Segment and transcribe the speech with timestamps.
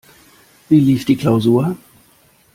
[0.67, 1.77] Wie lief die Klausur?